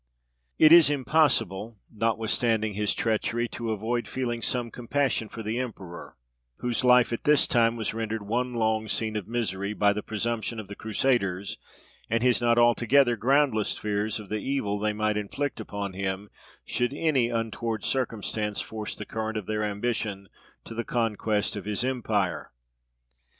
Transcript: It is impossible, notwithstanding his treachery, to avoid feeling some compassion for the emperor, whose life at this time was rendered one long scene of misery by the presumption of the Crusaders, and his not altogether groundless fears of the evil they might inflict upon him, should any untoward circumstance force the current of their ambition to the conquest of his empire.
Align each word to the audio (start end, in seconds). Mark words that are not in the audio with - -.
It 0.57 0.71
is 0.71 0.89
impossible, 0.89 1.77
notwithstanding 1.93 2.73
his 2.73 2.95
treachery, 2.95 3.47
to 3.49 3.69
avoid 3.69 4.07
feeling 4.07 4.41
some 4.41 4.71
compassion 4.71 5.29
for 5.29 5.43
the 5.43 5.59
emperor, 5.59 6.17
whose 6.57 6.83
life 6.83 7.13
at 7.13 7.23
this 7.23 7.45
time 7.45 7.75
was 7.75 7.93
rendered 7.93 8.25
one 8.25 8.55
long 8.55 8.87
scene 8.87 9.15
of 9.15 9.27
misery 9.27 9.73
by 9.73 9.93
the 9.93 10.01
presumption 10.01 10.59
of 10.59 10.69
the 10.69 10.75
Crusaders, 10.75 11.59
and 12.09 12.23
his 12.23 12.41
not 12.41 12.57
altogether 12.57 13.15
groundless 13.15 13.77
fears 13.77 14.19
of 14.19 14.29
the 14.29 14.39
evil 14.39 14.79
they 14.79 14.91
might 14.91 15.17
inflict 15.17 15.59
upon 15.59 15.93
him, 15.93 16.31
should 16.65 16.95
any 16.95 17.29
untoward 17.29 17.85
circumstance 17.85 18.59
force 18.59 18.95
the 18.95 19.05
current 19.05 19.37
of 19.37 19.45
their 19.45 19.61
ambition 19.63 20.29
to 20.65 20.73
the 20.73 20.83
conquest 20.83 21.55
of 21.55 21.65
his 21.65 21.83
empire. 21.83 22.51